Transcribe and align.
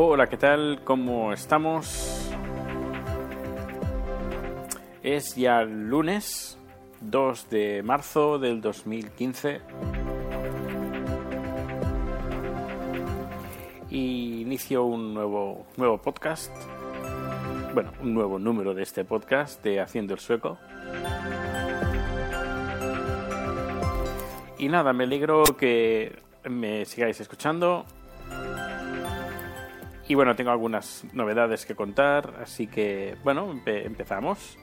Hola, 0.00 0.28
¿qué 0.28 0.36
tal? 0.36 0.82
¿Cómo 0.84 1.32
estamos? 1.32 2.30
Es 5.02 5.34
ya 5.34 5.64
lunes 5.64 6.56
2 7.00 7.50
de 7.50 7.82
marzo 7.82 8.38
del 8.38 8.60
2015 8.60 9.60
y 13.90 14.42
inicio 14.42 14.84
un 14.84 15.14
nuevo, 15.14 15.66
nuevo 15.76 15.98
podcast, 16.00 16.54
bueno, 17.74 17.90
un 18.00 18.14
nuevo 18.14 18.38
número 18.38 18.74
de 18.74 18.84
este 18.84 19.04
podcast 19.04 19.64
de 19.64 19.80
Haciendo 19.80 20.14
el 20.14 20.20
Sueco. 20.20 20.58
Y 24.58 24.68
nada, 24.68 24.92
me 24.92 25.02
alegro 25.02 25.42
que 25.58 26.22
me 26.44 26.84
sigáis 26.84 27.20
escuchando. 27.20 27.84
Y 30.08 30.14
bueno, 30.14 30.34
tengo 30.34 30.50
algunas 30.50 31.04
novedades 31.12 31.66
que 31.66 31.74
contar, 31.74 32.34
así 32.42 32.66
que 32.66 33.16
bueno, 33.22 33.52
empe- 33.52 33.84
empezamos. 33.84 34.56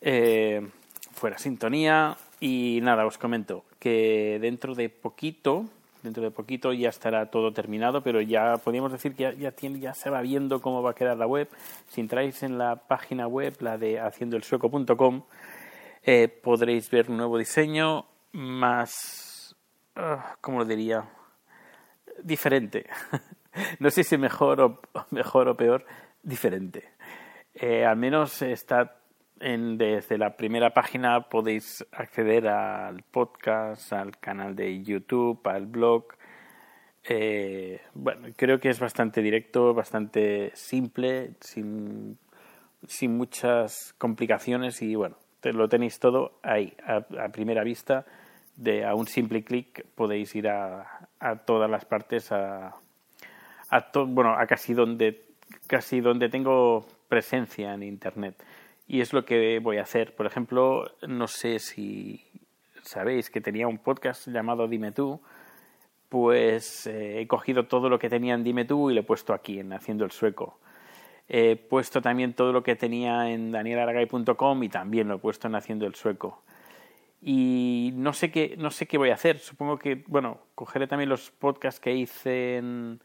Eh, 0.00 0.66
fuera 1.12 1.36
sintonía 1.36 2.16
y 2.38 2.78
nada, 2.82 3.04
os 3.06 3.18
comento 3.18 3.64
que 3.78 4.38
dentro 4.40 4.74
de 4.74 4.88
poquito, 4.88 5.64
dentro 6.02 6.22
de 6.22 6.30
poquito 6.30 6.72
ya 6.72 6.88
estará 6.90 7.26
todo 7.30 7.52
terminado, 7.52 8.02
pero 8.02 8.20
ya 8.20 8.56
podríamos 8.58 8.92
decir 8.92 9.14
que 9.16 9.36
ya, 9.36 9.52
ya 9.52 9.94
se 9.94 10.10
va 10.10 10.22
viendo 10.22 10.60
cómo 10.62 10.80
va 10.80 10.92
a 10.92 10.94
quedar 10.94 11.16
la 11.18 11.26
web. 11.26 11.48
Si 11.88 12.00
entráis 12.00 12.42
en 12.44 12.56
la 12.56 12.76
página 12.76 13.26
web, 13.26 13.56
la 13.60 13.78
de 13.78 13.98
haciendoelsueco.com, 14.00 15.22
eh, 16.04 16.28
podréis 16.28 16.88
ver 16.90 17.10
un 17.10 17.16
nuevo 17.16 17.36
diseño 17.36 18.06
más, 18.32 19.56
ah, 19.96 20.36
¿cómo 20.40 20.60
lo 20.60 20.64
diría? 20.64 21.04
Diferente. 22.22 22.86
no 23.78 23.90
sé 23.90 24.04
si 24.04 24.16
mejor 24.18 24.60
o, 24.60 24.80
mejor 25.10 25.48
o 25.48 25.56
peor, 25.56 25.84
diferente. 26.22 26.90
Eh, 27.54 27.84
al 27.84 27.96
menos 27.96 28.42
está 28.42 28.96
en, 29.40 29.78
desde 29.78 30.18
la 30.18 30.36
primera 30.36 30.72
página 30.74 31.28
podéis 31.28 31.84
acceder 31.92 32.46
al 32.48 33.02
podcast, 33.02 33.92
al 33.92 34.18
canal 34.18 34.54
de 34.54 34.82
YouTube, 34.82 35.40
al 35.46 35.66
blog. 35.66 36.04
Eh, 37.04 37.80
bueno, 37.94 38.28
creo 38.36 38.60
que 38.60 38.68
es 38.68 38.78
bastante 38.78 39.22
directo, 39.22 39.72
bastante 39.72 40.52
simple, 40.54 41.32
sin, 41.40 42.18
sin 42.86 43.16
muchas 43.16 43.94
complicaciones 43.96 44.82
y 44.82 44.94
bueno, 44.94 45.16
te- 45.40 45.52
lo 45.54 45.68
tenéis 45.68 45.98
todo 45.98 46.38
ahí, 46.42 46.74
a, 46.86 47.00
primera 47.28 47.64
vista. 47.64 48.04
De, 48.56 48.84
a 48.84 48.94
un 48.94 49.06
simple 49.06 49.42
clic 49.42 49.86
podéis 49.94 50.34
ir 50.34 50.48
a, 50.48 51.08
a 51.18 51.36
todas 51.46 51.70
las 51.70 51.86
partes, 51.86 52.30
a, 52.30 52.74
a 53.70 53.90
to- 53.90 54.06
bueno, 54.06 54.34
a 54.34 54.46
casi 54.46 54.74
donde 54.74 55.24
casi 55.66 56.00
donde 56.00 56.28
tengo 56.28 56.86
presencia 57.08 57.74
en 57.74 57.82
internet. 57.82 58.40
Y 58.86 59.00
es 59.00 59.12
lo 59.12 59.24
que 59.24 59.58
voy 59.60 59.78
a 59.78 59.82
hacer. 59.82 60.14
Por 60.14 60.26
ejemplo, 60.26 60.90
no 61.06 61.26
sé 61.26 61.58
si 61.58 62.24
sabéis 62.82 63.30
que 63.30 63.40
tenía 63.40 63.66
un 63.68 63.78
podcast 63.78 64.28
llamado 64.28 64.66
Dime 64.68 64.92
tú, 64.92 65.20
pues 66.08 66.86
eh, 66.86 67.20
he 67.20 67.26
cogido 67.26 67.66
todo 67.66 67.88
lo 67.88 67.98
que 67.98 68.08
tenía 68.08 68.34
en 68.34 68.42
Dime 68.44 68.64
tú 68.64 68.90
y 68.90 68.94
lo 68.94 69.00
he 69.00 69.04
puesto 69.04 69.32
aquí 69.32 69.60
en 69.60 69.72
Haciendo 69.72 70.04
el 70.04 70.10
Sueco. 70.10 70.58
He 71.28 71.54
puesto 71.56 72.00
también 72.02 72.34
todo 72.34 72.52
lo 72.52 72.62
que 72.64 72.74
tenía 72.74 73.30
en 73.30 73.52
danielaragay.com 73.52 74.62
y 74.64 74.68
también 74.68 75.06
lo 75.08 75.14
he 75.16 75.18
puesto 75.18 75.46
en 75.46 75.54
Haciendo 75.54 75.86
el 75.86 75.94
Sueco 75.94 76.42
y 77.22 77.92
no 77.96 78.14
sé 78.14 78.30
qué 78.30 78.54
no 78.56 78.70
sé 78.70 78.86
qué 78.86 78.96
voy 78.96 79.10
a 79.10 79.14
hacer 79.14 79.38
supongo 79.40 79.78
que 79.78 80.02
bueno 80.06 80.38
cogeré 80.54 80.86
también 80.86 81.10
los 81.10 81.30
podcasts 81.30 81.78
que 81.78 81.92
hice 81.94 82.56
en, 82.56 82.98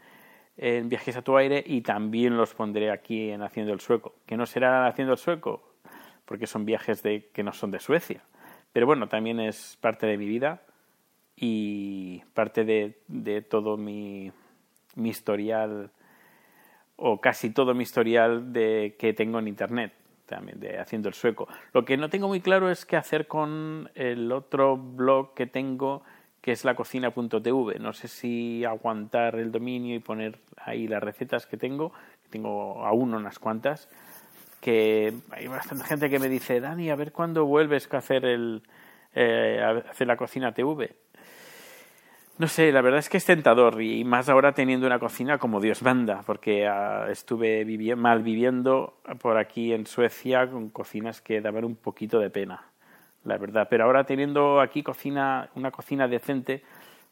en 0.58 0.90
viajes 0.90 1.18
a 1.18 1.22
tu 1.22 1.38
aire 1.38 1.64
y 1.66 1.82
también 1.82 2.38
los 2.38 2.54
pondré 2.54 2.92
aquí 2.92 3.30
en 3.30 3.42
haciendo 3.42 3.74
el 3.74 3.80
sueco. 3.80 4.16
Que 4.26 4.38
no 4.38 4.46
será 4.46 4.88
haciendo 4.88 5.14
el 5.14 5.20
sueco 5.20 5.76
porque 6.26 6.48
son 6.48 6.66
viajes 6.66 7.04
de 7.04 7.30
que 7.34 7.44
no 7.44 7.54
son 7.54 7.72
de 7.72 7.80
Suecia. 7.80 8.24
Pero 8.74 8.86
bueno 8.86 9.08
también 9.08 9.40
es 9.40 9.78
parte 9.80 10.08
de 10.08 10.18
mi 10.18 10.28
vida 10.28 10.62
y 11.36 12.24
parte 12.34 12.66
de, 12.66 13.00
de 13.08 13.42
todo 13.42 13.78
mi, 13.78 14.32
mi 14.96 15.10
historial 15.10 15.92
o 16.96 17.20
casi 17.20 17.50
todo 17.50 17.74
mi 17.74 17.84
historial 17.84 18.54
de 18.54 18.96
que 18.98 19.14
tengo 19.14 19.40
en 19.40 19.48
internet 19.48 19.94
también 20.26 20.60
de 20.60 20.80
haciendo 20.80 21.08
el 21.08 21.14
sueco. 21.14 21.48
Lo 21.74 21.86
que 21.86 21.98
no 21.98 22.10
tengo 22.10 22.28
muy 22.28 22.42
claro 22.42 22.70
es 22.70 22.86
qué 22.86 22.98
hacer 22.98 23.28
con 23.28 23.92
el 23.96 24.32
otro 24.32 24.78
blog 24.78 25.34
que 25.34 25.46
tengo 25.46 26.04
que 26.46 26.52
es 26.52 26.64
lacocina.tv. 26.64 27.80
No 27.80 27.92
sé 27.94 28.08
si 28.08 28.64
aguantar 28.66 29.34
el 29.34 29.52
dominio 29.52 29.96
y 29.96 30.00
poner 30.00 30.38
ahí 30.58 30.88
las 30.88 31.02
recetas 31.02 31.48
que 31.48 31.58
tengo. 31.58 31.92
Tengo 32.30 32.86
aún 32.86 33.16
unas 33.16 33.40
cuantas. 33.40 33.90
Que 34.62 35.12
hay 35.32 35.48
bastante 35.48 35.86
gente 35.86 36.08
que 36.08 36.20
me 36.20 36.30
dice, 36.30 36.62
Dani, 36.62 36.92
a 36.92 36.96
ver 36.96 37.12
cuándo 37.14 37.46
vuelves 37.46 37.92
a 37.92 37.98
hacer 37.98 38.26
el 38.26 38.62
eh, 39.16 39.82
hacer 39.90 40.06
la 40.06 40.18
cocina 40.18 40.54
TV. 40.54 40.96
No 42.38 42.48
sé, 42.48 42.72
la 42.72 42.82
verdad 42.82 43.00
es 43.00 43.10
que 43.10 43.18
es 43.18 43.26
tentador 43.26 43.82
y 43.82 44.04
más 44.04 44.30
ahora 44.30 44.52
teniendo 44.52 44.86
una 44.86 45.00
cocina 45.00 45.40
como 45.40 45.60
Dios 45.60 45.82
manda, 45.82 46.22
porque 46.28 46.70
uh, 46.70 47.10
estuve 47.10 47.66
mal 47.96 48.22
viviendo 48.22 49.00
por 49.20 49.40
aquí 49.40 49.74
en 49.74 49.88
Suecia 49.88 50.48
con 50.48 50.70
cocinas 50.70 51.22
que 51.22 51.42
daban 51.42 51.66
un 51.66 51.76
poquito 51.76 52.20
de 52.20 52.30
pena, 52.30 52.68
la 53.26 53.38
verdad. 53.38 53.68
Pero 53.70 53.84
ahora 53.84 54.06
teniendo 54.06 54.62
aquí 54.62 54.84
cocina, 54.84 55.50
una 55.56 55.72
cocina 55.72 56.08
decente, 56.08 56.64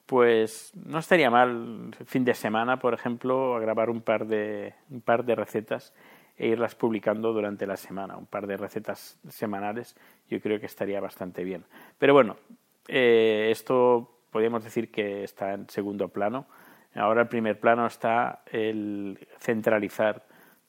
pues 0.06 0.72
no 0.76 1.00
estaría 1.00 1.30
mal 1.30 1.96
fin 2.06 2.26
de 2.26 2.34
semana, 2.34 2.78
por 2.78 2.94
ejemplo, 2.94 3.56
a 3.56 3.60
grabar 3.60 3.90
un 3.90 4.02
par 4.02 4.28
de, 4.28 4.74
un 4.90 5.02
par 5.02 5.26
de 5.26 5.36
recetas 5.36 5.94
e 6.38 6.48
irlas 6.48 6.76
publicando 6.76 7.32
durante 7.32 7.68
la 7.68 7.78
semana, 7.78 8.18
un 8.18 8.26
par 8.26 8.48
de 8.48 8.58
recetas 8.58 9.20
semanales, 9.30 9.96
yo 10.30 10.42
creo 10.42 10.60
que 10.60 10.66
estaría 10.66 11.00
bastante 11.00 11.44
bien. 11.44 11.64
Pero 12.00 12.14
bueno, 12.14 12.38
eh, 12.88 13.50
esto 13.52 14.18
podríamos 14.32 14.64
decir 14.64 14.92
que 14.92 15.24
está 15.24 15.54
en 15.54 15.70
segundo 15.70 16.10
plano. 16.10 16.48
Ahora 16.96 17.22
el 17.22 17.28
primer 17.28 17.60
plano 17.60 17.86
está 17.86 18.44
el 18.52 19.28
centralizar 19.40 20.24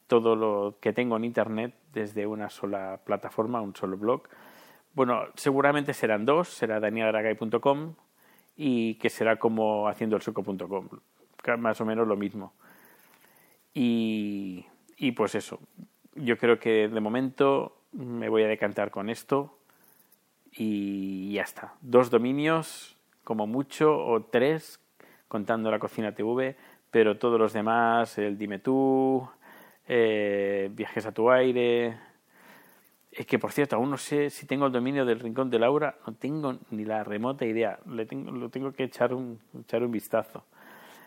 todo 0.07 0.37
lo 0.37 0.77
que 0.81 0.93
tengo 0.93 1.17
en 1.17 1.25
Internet 1.25 1.75
desde 1.93 2.27
una 2.27 2.51
sola 2.51 3.01
plataforma, 3.05 3.61
un 3.61 3.75
solo 3.75 3.97
blog. 3.97 4.23
Bueno, 4.95 5.25
seguramente 5.35 5.93
serán 5.93 6.25
dos, 6.25 6.49
será 6.49 6.81
danielaragay.com 6.81 7.95
y 8.57 8.95
que 8.95 9.11
será 9.11 9.37
como 9.37 9.89
haciendoelsueco.com, 9.89 10.89
más 11.59 11.81
o 11.81 11.85
menos 11.85 12.07
lo 12.07 12.17
mismo. 12.17 12.53
Y, 13.75 14.65
y 14.97 15.13
pues 15.13 15.35
eso, 15.35 15.59
yo 16.15 16.39
creo 16.39 16.61
que 16.61 16.89
de 16.89 17.01
momento 17.01 17.77
me 17.93 18.29
voy 18.29 18.45
a 18.45 18.49
decantar 18.49 18.91
con 18.91 19.11
esto 19.11 19.59
y 20.53 21.33
ya 21.33 21.43
está. 21.43 21.75
Dos 21.81 22.11
dominios, 22.11 22.97
como 23.25 23.47
mucho, 23.47 23.99
o 23.99 24.23
tres, 24.23 24.81
contando 25.27 25.71
la 25.71 25.81
cocina 25.81 26.15
TV, 26.15 26.57
pero 26.91 27.19
todos 27.19 27.41
los 27.41 27.53
demás, 27.53 28.17
el 28.19 28.39
dime 28.39 28.61
tú, 28.61 29.29
eh, 29.89 30.71
viajes 30.73 31.07
a 31.07 31.13
tu 31.13 31.31
aire. 31.31 31.99
Es 33.17 33.27
que, 33.27 33.39
por 33.39 33.53
cierto, 33.53 33.77
aún 33.77 33.91
no 33.91 33.97
sé 33.97 34.29
si 34.29 34.45
tengo 34.45 34.67
el 34.67 34.73
dominio 34.73 35.05
del 35.05 35.21
Rincón 35.21 35.49
de 35.49 35.61
Laura, 35.61 35.97
no 36.05 36.15
tengo 36.15 36.59
ni 36.71 36.85
la 36.85 37.05
remota 37.05 37.47
idea, 37.47 37.79
Le 37.89 38.07
tengo, 38.07 38.33
lo 38.33 38.49
tengo 38.49 38.73
que 38.73 38.83
echar 38.85 39.15
un, 39.15 39.39
echar 39.61 39.85
un 39.85 39.93
vistazo. 39.93 40.45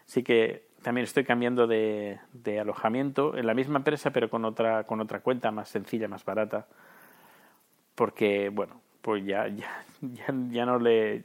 Así 0.07 0.23
que 0.23 0.67
también 0.81 1.03
estoy 1.03 1.25
cambiando 1.25 1.67
de, 1.67 2.19
de, 2.31 2.61
alojamiento 2.61 3.35
en 3.35 3.45
la 3.45 3.53
misma 3.53 3.79
empresa, 3.79 4.11
pero 4.11 4.29
con 4.29 4.45
otra, 4.45 4.85
con 4.85 5.01
otra 5.01 5.19
cuenta 5.19 5.51
más 5.51 5.67
sencilla, 5.67 6.07
más 6.07 6.23
barata. 6.23 6.67
Porque, 7.93 8.47
bueno, 8.49 8.79
pues 9.01 9.25
ya, 9.25 9.47
ya, 9.49 9.83
ya, 10.01 10.65
no 10.65 10.79
le. 10.79 11.23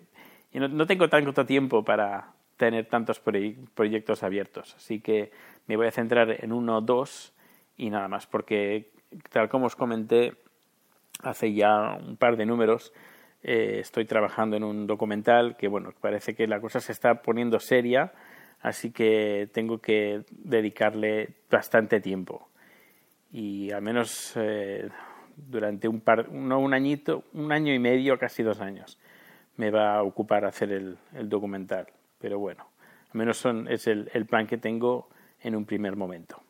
No, 0.52 0.66
no, 0.66 0.86
tengo 0.86 1.08
tanto 1.08 1.46
tiempo 1.46 1.84
para 1.84 2.32
tener 2.56 2.86
tantos 2.86 3.20
proyectos 3.20 4.24
abiertos. 4.24 4.74
Así 4.74 4.98
que 5.00 5.30
me 5.68 5.76
voy 5.76 5.86
a 5.86 5.92
centrar 5.92 6.44
en 6.44 6.52
uno 6.52 6.78
o 6.78 6.80
dos 6.80 7.32
y 7.76 7.88
nada 7.88 8.08
más, 8.08 8.26
porque 8.26 8.90
tal 9.30 9.48
como 9.48 9.66
os 9.66 9.76
comenté 9.76 10.34
hace 11.22 11.52
ya 11.54 11.94
un 11.94 12.16
par 12.16 12.36
de 12.36 12.46
números, 12.46 12.92
eh, 13.42 13.78
estoy 13.80 14.04
trabajando 14.04 14.56
en 14.56 14.64
un 14.64 14.86
documental 14.86 15.56
que, 15.56 15.68
bueno, 15.68 15.92
parece 16.00 16.34
que 16.34 16.46
la 16.46 16.60
cosa 16.60 16.80
se 16.80 16.92
está 16.92 17.22
poniendo 17.22 17.58
seria, 17.58 18.12
así 18.60 18.92
que 18.92 19.48
tengo 19.52 19.78
que 19.78 20.24
dedicarle 20.30 21.34
bastante 21.50 22.00
tiempo. 22.00 22.48
Y 23.32 23.72
al 23.72 23.82
menos 23.82 24.34
eh, 24.36 24.88
durante 25.36 25.88
un 25.88 26.00
par, 26.00 26.30
no 26.30 26.60
un 26.60 26.74
añito, 26.74 27.24
un 27.32 27.52
año 27.52 27.72
y 27.74 27.78
medio, 27.78 28.18
casi 28.18 28.42
dos 28.42 28.60
años, 28.60 28.98
me 29.56 29.70
va 29.70 29.96
a 29.96 30.02
ocupar 30.02 30.44
hacer 30.44 30.70
el, 30.72 30.98
documental. 31.28 31.86
Pero 32.18 32.38
bueno, 32.38 32.68
al 33.12 33.18
menos 33.18 33.38
son, 33.38 33.68
es 33.68 33.86
el, 33.86 34.26
plan 34.26 34.46
que 34.46 34.58
tengo 34.58 35.08
en 35.40 35.56
un 35.56 35.64
primer 35.64 35.96
momento. 35.96 36.42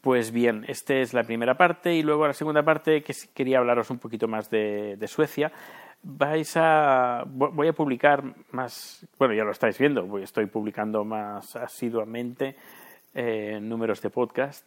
Pues 0.00 0.30
bien, 0.30 0.64
esta 0.68 0.94
es 0.94 1.12
la 1.12 1.24
primera 1.24 1.56
parte 1.56 1.94
y 1.94 2.02
luego 2.02 2.26
la 2.26 2.32
segunda 2.32 2.62
parte 2.62 3.02
que 3.02 3.12
quería 3.34 3.58
hablaros 3.58 3.90
un 3.90 3.98
poquito 3.98 4.28
más 4.28 4.48
de, 4.48 4.96
Suecia. 5.08 5.50
Vais 6.02 6.52
a, 6.56 7.24
voy 7.26 7.66
a 7.66 7.72
publicar 7.72 8.22
más, 8.52 9.04
bueno, 9.18 9.34
ya 9.34 9.42
lo 9.42 9.50
estáis 9.50 9.76
viendo, 9.76 10.18
estoy 10.18 10.46
publicando 10.46 11.04
más 11.04 11.56
asiduamente 11.56 12.54
eh, 13.12 13.58
números 13.60 14.00
de 14.00 14.10
podcast 14.10 14.64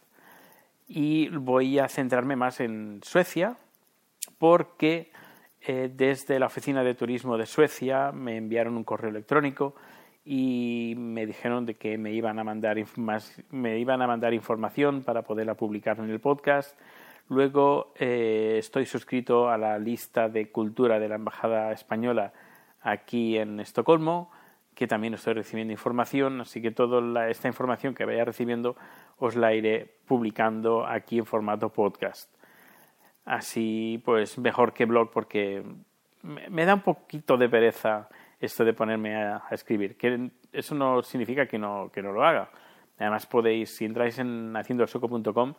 y 0.86 1.28
voy 1.28 1.78
a 1.78 1.88
centrarme 1.88 2.36
más 2.36 2.60
en 2.60 3.00
Suecia 3.02 3.56
porque 4.36 5.10
eh, 5.62 5.90
desde 5.94 6.38
la 6.38 6.46
oficina 6.46 6.84
de 6.84 6.94
turismo 6.94 7.38
de 7.38 7.46
Suecia 7.46 8.12
me 8.12 8.36
enviaron 8.36 8.76
un 8.76 8.84
correo 8.84 9.10
electrónico 9.10 9.74
y 10.24 10.94
me 10.96 11.26
dijeron 11.26 11.66
de 11.66 11.74
que 11.74 11.98
me 11.98 12.12
iban 12.12 12.38
a 12.38 12.44
mandar 12.44 12.76
me 13.50 13.78
iban 13.78 14.02
a 14.02 14.06
mandar 14.06 14.34
información 14.34 15.02
para 15.02 15.22
poderla 15.22 15.54
publicar 15.54 15.98
en 15.98 16.10
el 16.10 16.20
podcast. 16.20 16.78
Luego 17.28 17.92
eh, 17.96 18.56
estoy 18.58 18.86
suscrito 18.86 19.48
a 19.48 19.58
la 19.58 19.78
lista 19.78 20.28
de 20.28 20.50
cultura 20.50 20.98
de 20.98 21.08
la 21.08 21.16
embajada 21.16 21.72
española 21.72 22.32
aquí 22.82 23.38
en 23.38 23.60
Estocolmo 23.60 24.30
que 24.74 24.86
también 24.86 25.14
estoy 25.14 25.34
recibiendo 25.34 25.72
información, 25.72 26.40
así 26.40 26.62
que 26.62 26.70
toda 26.70 27.28
esta 27.28 27.48
información 27.48 27.94
que 27.94 28.04
vaya 28.04 28.24
recibiendo 28.24 28.76
os 29.18 29.36
la 29.36 29.54
iré 29.54 29.94
publicando 30.06 30.86
aquí 30.86 31.18
en 31.18 31.26
formato 31.26 31.68
podcast. 31.68 32.30
Así 33.24 34.02
pues 34.04 34.38
mejor 34.38 34.72
que 34.72 34.86
blog 34.86 35.10
porque 35.10 35.62
me, 36.22 36.64
da 36.64 36.74
un 36.74 36.80
poquito 36.80 37.36
de 37.36 37.48
pereza 37.48 38.08
esto 38.42 38.64
de 38.64 38.74
ponerme 38.74 39.16
a, 39.16 39.42
escribir, 39.52 39.96
que 39.96 40.30
eso 40.52 40.74
no 40.74 41.02
significa 41.02 41.46
que 41.46 41.58
no, 41.58 41.90
que 41.92 42.02
no 42.02 42.12
lo 42.12 42.24
haga. 42.24 42.50
Además 42.98 43.26
podéis, 43.26 43.74
si 43.74 43.84
entráis 43.84 44.18
en 44.18 44.54
haciendoelsoco.com, 44.56 45.54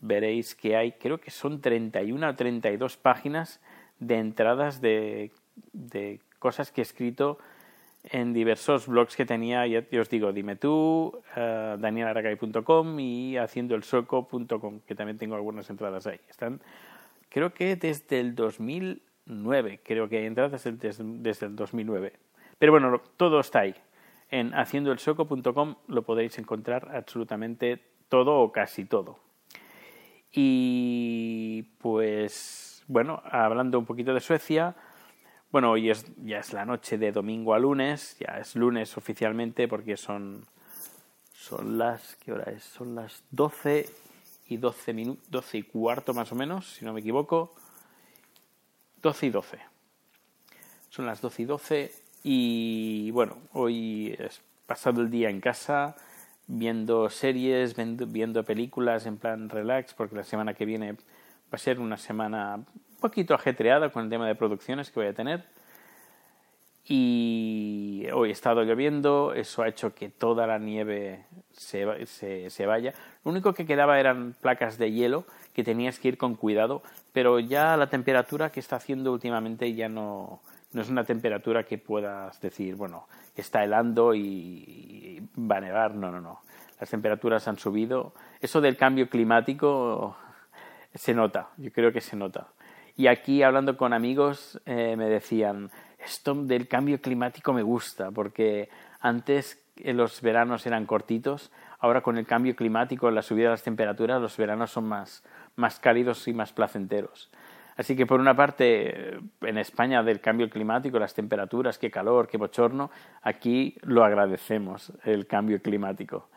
veréis 0.00 0.54
que 0.54 0.76
hay, 0.76 0.92
creo 0.92 1.18
que 1.18 1.30
son 1.30 1.60
31 1.60 2.28
o 2.28 2.34
32 2.34 2.96
páginas 2.98 3.60
de 3.98 4.18
entradas 4.18 4.80
de, 4.82 5.32
de 5.72 6.20
cosas 6.38 6.70
que 6.70 6.82
he 6.82 6.82
escrito 6.82 7.38
en 8.10 8.32
diversos 8.32 8.86
blogs 8.86 9.16
que 9.16 9.24
tenía, 9.24 9.66
ya, 9.66 9.82
os 9.98 10.08
digo, 10.10 10.32
dime 10.32 10.56
tú, 10.56 11.22
uh, 11.36 11.76
danielaragay.com 11.78 13.00
y 13.00 13.36
haciendoelsoco.com, 13.36 14.80
que 14.86 14.94
también 14.94 15.18
tengo 15.18 15.34
algunas 15.34 15.68
entradas 15.70 16.06
ahí. 16.06 16.20
Están, 16.28 16.60
creo 17.30 17.52
que 17.52 17.76
desde 17.76 18.20
el 18.20 18.34
2009, 18.34 19.80
creo 19.82 20.08
que 20.08 20.18
hay 20.18 20.26
entradas 20.26 20.62
desde, 20.64 20.92
desde 21.02 21.46
el 21.46 21.56
2009. 21.56 22.25
Pero 22.58 22.72
bueno, 22.72 23.00
todo 23.16 23.40
está 23.40 23.60
ahí. 23.60 23.74
En 24.30 24.52
haciendoelsoco.com 24.54 25.76
lo 25.88 26.02
podéis 26.02 26.38
encontrar 26.38 26.94
absolutamente 26.94 27.80
todo 28.08 28.40
o 28.40 28.52
casi 28.52 28.84
todo. 28.84 29.18
Y 30.32 31.62
pues, 31.78 32.82
bueno, 32.88 33.22
hablando 33.24 33.78
un 33.78 33.86
poquito 33.86 34.12
de 34.14 34.20
Suecia, 34.20 34.74
bueno, 35.50 35.70
hoy 35.70 35.90
es, 35.90 36.04
ya 36.24 36.38
es 36.38 36.52
la 36.52 36.64
noche 36.64 36.98
de 36.98 37.12
domingo 37.12 37.54
a 37.54 37.58
lunes, 37.58 38.16
ya 38.18 38.38
es 38.38 38.56
lunes 38.56 38.96
oficialmente 38.96 39.68
porque 39.68 39.96
son, 39.96 40.44
son 41.32 41.78
las, 41.78 42.16
¿qué 42.16 42.32
hora 42.32 42.50
es? 42.52 42.64
Son 42.64 42.94
las 42.94 43.22
12 43.30 43.88
y 44.48 44.56
12 44.56 44.92
minutos, 44.92 45.30
12 45.30 45.58
y 45.58 45.62
cuarto 45.62 46.14
más 46.14 46.30
o 46.32 46.34
menos, 46.34 46.74
si 46.74 46.84
no 46.84 46.92
me 46.92 47.00
equivoco. 47.00 47.54
12 49.02 49.26
y 49.26 49.30
12. 49.30 49.58
Son 50.90 51.06
las 51.06 51.20
12 51.20 51.42
y 51.42 51.44
12 51.44 52.05
y 52.28 53.12
bueno, 53.12 53.36
hoy 53.52 54.16
he 54.18 54.28
pasado 54.66 55.00
el 55.00 55.10
día 55.10 55.30
en 55.30 55.40
casa 55.40 55.94
viendo 56.48 57.08
series, 57.08 57.76
viendo, 57.76 58.42
películas 58.42 59.06
en 59.06 59.16
plan 59.16 59.48
relax 59.48 59.94
porque 59.94 60.16
la 60.16 60.24
semana 60.24 60.52
que 60.52 60.64
viene 60.64 60.94
va 60.94 61.52
a 61.52 61.58
ser 61.58 61.78
una 61.78 61.96
semana 61.96 62.56
un 62.56 62.96
poquito 63.00 63.32
ajetreada 63.32 63.90
con 63.90 64.02
el 64.02 64.10
tema 64.10 64.26
de 64.26 64.34
producciones 64.34 64.90
que 64.90 64.98
voy 64.98 65.08
a 65.08 65.14
tener. 65.14 65.44
Y 66.84 68.06
hoy 68.12 68.30
ha 68.30 68.32
estado 68.32 68.64
lloviendo, 68.64 69.32
eso 69.32 69.62
ha 69.62 69.68
hecho 69.68 69.94
que 69.94 70.08
toda 70.08 70.48
la 70.48 70.58
nieve 70.58 71.26
se, 71.52 72.06
se, 72.06 72.50
se, 72.50 72.66
vaya. 72.66 72.92
Lo 73.24 73.30
único 73.30 73.54
que 73.54 73.66
quedaba 73.66 74.00
eran 74.00 74.34
placas 74.40 74.78
de 74.78 74.90
hielo 74.90 75.26
que 75.52 75.62
tenías 75.62 76.00
que 76.00 76.08
ir 76.08 76.18
con 76.18 76.34
cuidado, 76.34 76.82
pero 77.12 77.38
ya 77.38 77.76
la 77.76 77.88
temperatura 77.88 78.50
que 78.50 78.58
está 78.58 78.76
haciendo 78.76 79.12
últimamente 79.12 79.72
ya 79.74 79.88
no, 79.88 80.40
no 80.72 80.82
es 80.82 80.90
una 80.90 81.04
temperatura 81.04 81.64
que 81.64 81.78
puedas 81.78 82.40
decir, 82.40 82.74
bueno, 82.74 83.06
está 83.34 83.64
helando 83.64 84.14
y 84.14 85.22
va 85.38 85.56
a 85.56 85.60
nevar. 85.60 85.94
No, 85.94 86.10
no, 86.10 86.20
no. 86.20 86.40
Las 86.80 86.90
temperaturas 86.90 87.48
han 87.48 87.58
subido. 87.58 88.12
Eso 88.40 88.60
del 88.60 88.76
cambio 88.76 89.08
climático 89.08 90.16
se 90.94 91.14
nota, 91.14 91.48
yo 91.56 91.72
creo 91.72 91.92
que 91.92 92.00
se 92.00 92.16
nota. 92.16 92.48
Y 92.96 93.08
aquí 93.08 93.42
hablando 93.42 93.76
con 93.76 93.92
amigos 93.92 94.60
eh, 94.64 94.96
me 94.96 95.08
decían, 95.08 95.70
esto 95.98 96.34
del 96.34 96.68
cambio 96.68 97.00
climático 97.00 97.52
me 97.52 97.62
gusta, 97.62 98.10
porque 98.10 98.68
antes 99.00 99.62
los 99.76 100.22
veranos 100.22 100.66
eran 100.66 100.86
cortitos, 100.86 101.52
ahora 101.78 102.00
con 102.00 102.16
el 102.16 102.26
cambio 102.26 102.56
climático, 102.56 103.10
la 103.10 103.22
subida 103.22 103.46
de 103.46 103.50
las 103.50 103.62
temperaturas, 103.62 104.20
los 104.20 104.36
veranos 104.36 104.70
son 104.70 104.88
más, 104.88 105.22
más 105.56 105.78
cálidos 105.78 106.26
y 106.28 106.32
más 106.32 106.52
placenteros. 106.52 107.30
Así 107.76 107.94
que 107.94 108.06
por 108.06 108.20
una 108.20 108.34
parte, 108.34 109.18
en 109.42 109.58
España 109.58 110.02
del 110.02 110.20
cambio 110.20 110.48
climático, 110.48 110.98
las 110.98 111.14
temperaturas, 111.14 111.78
qué 111.78 111.90
calor, 111.90 112.26
qué 112.26 112.38
bochorno, 112.38 112.90
aquí 113.22 113.76
lo 113.82 114.02
agradecemos, 114.02 114.92
el 115.04 115.26
cambio 115.26 115.60
climático. 115.60 116.28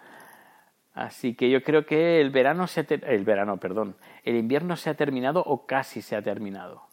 Así 0.93 1.35
que 1.35 1.49
yo 1.49 1.63
creo 1.63 1.85
que 1.85 2.19
el 2.19 2.29
verano 2.29 2.67
se 2.67 2.85
el 2.89 3.23
verano, 3.23 3.57
perdón, 3.57 3.95
el 4.25 4.35
invierno 4.35 4.75
se 4.75 4.89
ha 4.89 4.95
terminado 4.95 5.41
o 5.45 5.65
casi 5.65 6.01
se 6.01 6.17
ha 6.17 6.21
terminado. 6.21 6.89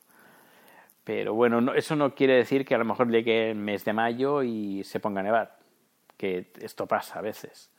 Pero 1.02 1.34
bueno, 1.34 1.74
eso 1.74 1.96
no 1.96 2.14
quiere 2.14 2.34
decir 2.34 2.64
que 2.64 2.74
a 2.74 2.78
lo 2.78 2.84
mejor 2.84 3.10
llegue 3.10 3.50
el 3.50 3.56
mes 3.56 3.84
de 3.84 3.92
mayo 3.92 4.44
y 4.44 4.84
se 4.84 5.00
ponga 5.00 5.20
a 5.20 5.24
nevar, 5.24 5.56
que 6.16 6.52
esto 6.60 6.86
pasa 6.86 7.18
a 7.18 7.22
veces. 7.22 7.70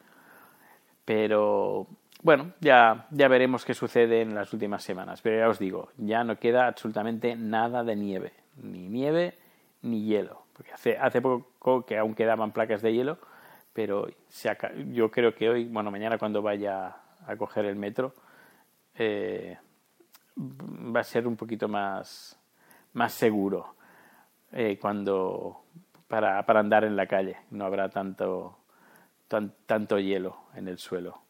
Pero 1.06 1.88
bueno, 2.28 2.52
ya, 2.60 3.08
ya 3.12 3.30
veremos 3.30 3.64
qué 3.64 3.74
sucede 3.74 4.20
en 4.20 4.36
las 4.36 4.52
últimas 4.52 4.84
semanas. 4.84 5.22
Pero 5.22 5.40
ya 5.40 5.48
os 5.48 5.60
digo, 5.60 5.92
ya 5.96 6.26
no 6.26 6.38
queda 6.38 6.68
absolutamente 6.68 7.38
nada 7.38 7.86
de 7.86 7.96
nieve, 7.96 8.34
ni 8.62 8.90
nieve 8.90 9.38
ni 9.82 10.04
hielo. 10.04 10.44
Porque 10.52 10.74
hace, 10.74 10.98
hace 10.98 11.22
poco 11.22 11.86
que 11.86 11.98
aún 11.98 12.16
quedaban 12.16 12.52
placas 12.52 12.82
de 12.82 12.92
hielo, 12.92 13.18
pero 13.72 14.10
yo 14.92 15.10
creo 15.10 15.34
que 15.34 15.50
hoy, 15.50 15.70
bueno, 15.70 15.90
mañana 15.90 16.18
cuando 16.18 16.42
vaya 16.42 16.98
a 17.26 17.36
coger 17.38 17.64
el 17.64 17.78
metro, 17.78 18.14
eh, 18.96 19.58
va 20.38 21.00
a 21.00 21.06
ser 21.06 21.28
un 21.28 21.38
poquito 21.38 21.70
más, 21.70 22.38
más 22.92 23.14
seguro 23.14 23.76
eh, 24.52 24.78
cuando 24.82 25.62
para, 26.10 26.46
para, 26.46 26.60
andar 26.60 26.84
en 26.84 26.98
la 26.98 27.08
calle. 27.08 27.38
No 27.52 27.64
habrá 27.64 27.88
tanto, 27.88 28.58
tanto 29.30 29.98
hielo 29.98 30.40
en 30.56 30.68
el 30.68 30.78
suelo. 30.78 31.27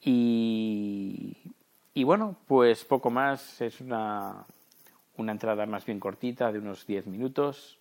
Y, 0.00 1.36
bueno, 2.04 2.36
pues 2.46 2.84
poco 2.84 3.10
más. 3.10 3.60
Es 3.60 3.80
una, 3.80 4.46
una 5.16 5.32
entrada 5.32 5.66
más 5.66 5.84
bien 5.84 6.00
cortita 6.00 6.52
de 6.52 6.58
unos 6.58 6.86
10 6.86 7.06
minutos 7.06 7.78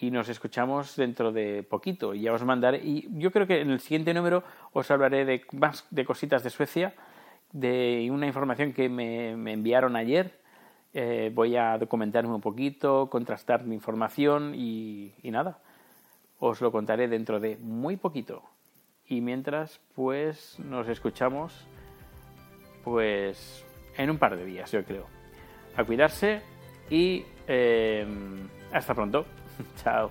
y 0.00 0.10
nos 0.10 0.28
escuchamos 0.28 0.96
dentro 0.96 1.32
de 1.32 1.62
poquito. 1.62 2.14
Y 2.14 2.22
ya 2.22 2.32
os 2.32 2.44
mandaré. 2.44 2.78
Y 2.78 3.08
yo 3.18 3.30
creo 3.30 3.46
que 3.46 3.60
en 3.60 3.70
el 3.70 3.80
siguiente 3.80 4.14
número 4.14 4.44
os 4.72 4.90
hablaré 4.90 5.24
de 5.24 5.42
más 5.52 5.86
de 5.90 6.04
cositas 6.04 6.42
de 6.42 6.50
Suecia, 6.50 6.94
de 7.52 8.08
una 8.10 8.26
información 8.26 8.72
que 8.72 8.88
me, 8.88 9.32
enviaron 9.52 9.96
ayer. 9.96 10.38
Eh, 10.94 11.30
voy 11.34 11.56
a 11.56 11.76
documentarme 11.76 12.32
un 12.32 12.40
poquito, 12.40 13.10
contrastar 13.10 13.64
mi 13.64 13.74
información 13.74 14.54
y 14.54 15.12
nada. 15.24 15.58
Os 16.38 16.60
lo 16.60 16.70
contaré 16.70 17.08
dentro 17.08 17.40
de 17.40 17.56
muy 17.58 17.96
poquito. 17.96 18.42
Y 19.08 19.20
mientras, 19.20 19.80
pues 19.94 20.58
nos 20.58 20.88
escuchamos, 20.88 21.66
pues 22.84 23.64
en 23.96 24.10
un 24.10 24.18
par 24.18 24.36
de 24.36 24.44
días, 24.44 24.70
yo 24.72 24.84
creo. 24.84 25.06
A 25.76 25.84
cuidarse 25.84 26.42
y 26.90 27.24
eh, 27.46 28.06
hasta 28.72 28.94
pronto. 28.94 29.24
Chao. 29.82 30.10